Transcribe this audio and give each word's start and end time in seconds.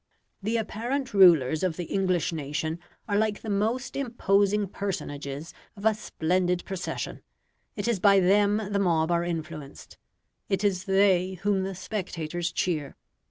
The 0.41 0.57
apparent 0.57 1.13
rulers 1.13 1.61
of 1.61 1.77
the 1.77 1.83
English 1.83 2.33
nation 2.33 2.79
are 3.07 3.19
like 3.19 3.43
the 3.43 3.51
most 3.51 3.95
imposing 3.95 4.65
personages 4.67 5.53
of 5.77 5.85
a 5.85 5.93
splendid 5.93 6.65
procession: 6.65 7.21
it 7.75 7.87
is 7.87 7.99
by 7.99 8.19
them 8.19 8.73
the 8.73 8.79
mob 8.79 9.11
are 9.11 9.23
influenced; 9.23 9.99
it 10.49 10.63
is 10.63 10.85
they 10.85 11.35
whom 11.43 11.61
the 11.61 11.75
spectators 11.75 12.51
cheer. 12.51 12.95